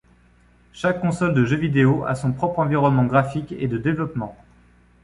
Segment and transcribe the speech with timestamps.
[0.73, 4.35] Chaque console de jeux vidéo à son propre environnement graphique et de développement.